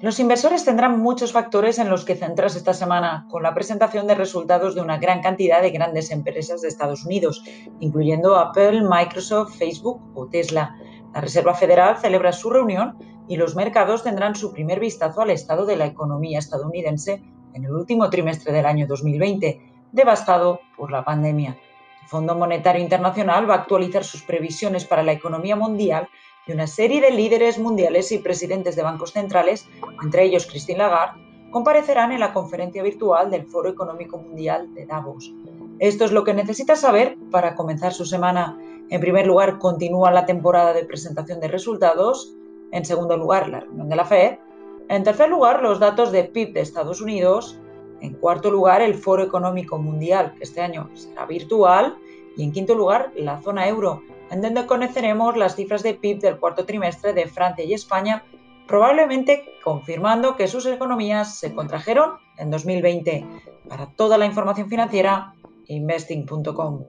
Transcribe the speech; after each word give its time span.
Los 0.00 0.18
inversores 0.18 0.64
tendrán 0.64 1.00
muchos 1.00 1.32
factores 1.32 1.78
en 1.78 1.88
los 1.88 2.04
que 2.04 2.16
centrarse 2.16 2.58
esta 2.58 2.74
semana 2.74 3.26
con 3.30 3.42
la 3.42 3.54
presentación 3.54 4.06
de 4.06 4.16
resultados 4.16 4.74
de 4.74 4.80
una 4.80 4.98
gran 4.98 5.22
cantidad 5.22 5.62
de 5.62 5.70
grandes 5.70 6.10
empresas 6.10 6.60
de 6.60 6.68
Estados 6.68 7.04
Unidos, 7.06 7.44
incluyendo 7.80 8.36
Apple, 8.36 8.82
Microsoft, 8.82 9.56
Facebook 9.56 10.02
o 10.14 10.26
Tesla. 10.26 10.74
La 11.14 11.20
Reserva 11.20 11.54
Federal 11.54 11.96
celebra 11.96 12.32
su 12.32 12.50
reunión 12.50 12.98
y 13.28 13.36
los 13.36 13.54
mercados 13.54 14.02
tendrán 14.02 14.34
su 14.34 14.52
primer 14.52 14.80
vistazo 14.80 15.22
al 15.22 15.30
estado 15.30 15.64
de 15.64 15.76
la 15.76 15.86
economía 15.86 16.40
estadounidense 16.40 17.22
en 17.54 17.64
el 17.64 17.70
último 17.70 18.10
trimestre 18.10 18.52
del 18.52 18.66
año 18.66 18.86
2020, 18.88 19.60
devastado 19.92 20.60
por 20.76 20.90
la 20.90 21.04
pandemia. 21.04 21.56
El 22.02 22.08
Fondo 22.08 22.34
Monetario 22.34 22.82
Internacional 22.82 23.48
va 23.48 23.54
a 23.54 23.58
actualizar 23.58 24.02
sus 24.04 24.22
previsiones 24.22 24.84
para 24.84 25.04
la 25.04 25.12
economía 25.12 25.54
mundial 25.54 26.08
y 26.46 26.52
una 26.52 26.66
serie 26.66 27.00
de 27.00 27.10
líderes 27.10 27.58
mundiales 27.58 28.12
y 28.12 28.18
presidentes 28.18 28.76
de 28.76 28.82
bancos 28.82 29.12
centrales, 29.12 29.66
entre 30.02 30.24
ellos 30.24 30.46
Christine 30.46 30.78
Lagarde, 30.78 31.20
comparecerán 31.50 32.12
en 32.12 32.20
la 32.20 32.32
conferencia 32.32 32.82
virtual 32.82 33.30
del 33.30 33.46
Foro 33.46 33.70
Económico 33.70 34.18
Mundial 34.18 34.74
de 34.74 34.86
Davos. 34.86 35.32
Esto 35.78 36.04
es 36.04 36.12
lo 36.12 36.24
que 36.24 36.34
necesita 36.34 36.76
saber 36.76 37.16
para 37.30 37.54
comenzar 37.54 37.92
su 37.92 38.04
semana. 38.04 38.58
En 38.90 39.00
primer 39.00 39.26
lugar, 39.26 39.58
continúa 39.58 40.10
la 40.10 40.26
temporada 40.26 40.72
de 40.72 40.84
presentación 40.84 41.40
de 41.40 41.48
resultados. 41.48 42.34
En 42.72 42.84
segundo 42.84 43.16
lugar, 43.16 43.48
la 43.48 43.60
reunión 43.60 43.88
de 43.88 43.96
la 43.96 44.04
FED. 44.04 44.38
En 44.88 45.04
tercer 45.04 45.28
lugar, 45.28 45.62
los 45.62 45.78
datos 45.78 46.12
de 46.12 46.24
PIB 46.24 46.52
de 46.52 46.60
Estados 46.60 47.00
Unidos. 47.00 47.58
En 48.00 48.14
cuarto 48.14 48.50
lugar, 48.50 48.82
el 48.82 48.94
Foro 48.94 49.22
Económico 49.22 49.78
Mundial, 49.78 50.34
que 50.36 50.44
este 50.44 50.60
año 50.60 50.90
será 50.94 51.24
virtual. 51.24 51.96
Y 52.36 52.42
en 52.42 52.52
quinto 52.52 52.74
lugar, 52.74 53.12
la 53.14 53.40
zona 53.40 53.68
euro, 53.68 54.02
en 54.30 54.40
donde 54.40 54.66
conoceremos 54.66 55.36
las 55.36 55.56
cifras 55.56 55.82
de 55.82 55.94
PIB 55.94 56.20
del 56.20 56.38
cuarto 56.38 56.64
trimestre 56.64 57.12
de 57.12 57.26
Francia 57.26 57.64
y 57.64 57.74
España, 57.74 58.24
probablemente 58.66 59.44
confirmando 59.62 60.36
que 60.36 60.48
sus 60.48 60.66
economías 60.66 61.38
se 61.38 61.54
contrajeron 61.54 62.12
en 62.38 62.50
2020. 62.50 63.26
Para 63.68 63.86
toda 63.86 64.18
la 64.18 64.26
información 64.26 64.68
financiera, 64.68 65.34
investing.com. 65.68 66.84